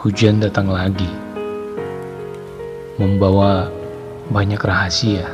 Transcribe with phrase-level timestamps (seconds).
[0.00, 1.12] Hujan datang lagi,
[2.96, 3.68] membawa
[4.32, 5.28] banyak rahasia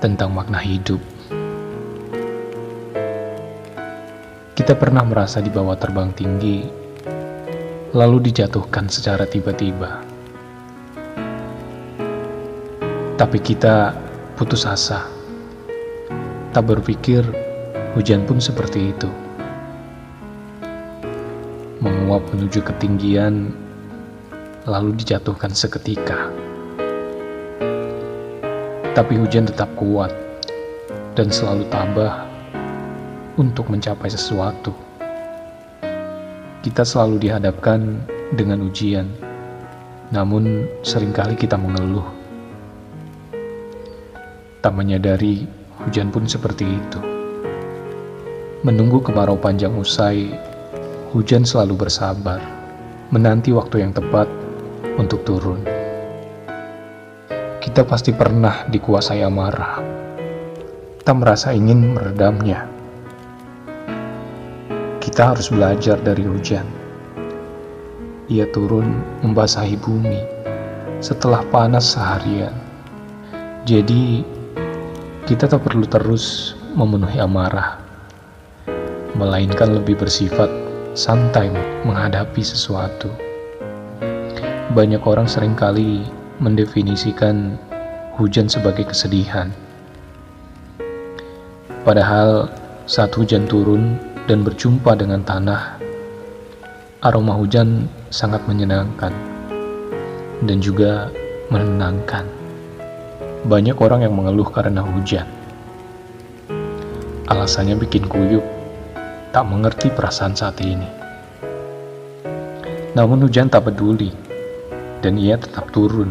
[0.00, 0.96] tentang makna hidup.
[4.56, 6.64] Kita pernah merasa di bawah terbang tinggi,
[7.92, 10.00] lalu dijatuhkan secara tiba-tiba.
[13.20, 13.92] Tapi kita
[14.40, 15.04] putus asa,
[16.48, 17.20] tak berpikir
[17.92, 19.25] hujan pun seperti itu
[22.06, 23.50] menguap menuju ketinggian,
[24.62, 26.30] lalu dijatuhkan seketika.
[28.94, 30.14] Tapi hujan tetap kuat
[31.18, 32.30] dan selalu tabah
[33.34, 34.70] untuk mencapai sesuatu.
[36.62, 37.98] Kita selalu dihadapkan
[38.38, 39.10] dengan ujian,
[40.14, 42.06] namun sering kali kita mengeluh.
[44.62, 45.42] Tak menyadari
[45.82, 47.02] hujan pun seperti itu.
[48.62, 50.45] Menunggu kemarau panjang usai
[51.16, 52.44] Hujan selalu bersabar,
[53.08, 54.28] menanti waktu yang tepat
[55.00, 55.64] untuk turun.
[57.56, 59.80] Kita pasti pernah dikuasai amarah,
[61.00, 62.68] tak merasa ingin meredamnya.
[65.00, 66.68] Kita harus belajar dari hujan.
[68.28, 70.20] Ia turun membasahi bumi
[71.00, 72.52] setelah panas seharian.
[73.64, 74.20] Jadi,
[75.24, 77.80] kita tak perlu terus memenuhi amarah,
[79.16, 80.66] melainkan lebih bersifat
[80.96, 81.52] santai
[81.84, 83.12] menghadapi sesuatu.
[84.72, 86.00] Banyak orang sering kali
[86.40, 87.60] mendefinisikan
[88.16, 89.52] hujan sebagai kesedihan.
[91.84, 92.48] Padahal
[92.88, 95.76] saat hujan turun dan berjumpa dengan tanah,
[97.04, 99.12] aroma hujan sangat menyenangkan
[100.48, 101.12] dan juga
[101.52, 102.24] menenangkan.
[103.44, 105.28] Banyak orang yang mengeluh karena hujan.
[107.28, 108.55] Alasannya bikin kuyup
[109.36, 110.88] tak mengerti perasaan saat ini.
[112.96, 114.08] Namun hujan tak peduli,
[115.04, 116.08] dan ia tetap turun.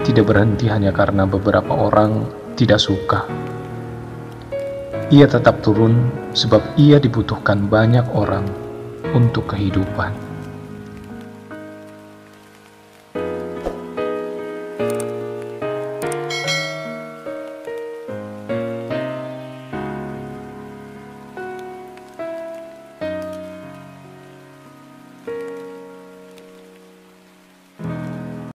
[0.00, 2.24] Tidak berhenti hanya karena beberapa orang
[2.56, 3.28] tidak suka.
[5.12, 8.48] Ia tetap turun sebab ia dibutuhkan banyak orang
[9.12, 10.16] untuk kehidupan.